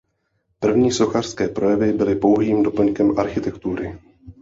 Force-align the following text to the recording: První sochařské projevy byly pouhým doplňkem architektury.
První 0.59 0.91
sochařské 0.91 1.47
projevy 1.47 1.93
byly 1.93 2.15
pouhým 2.15 2.63
doplňkem 2.63 3.19
architektury. 3.19 3.97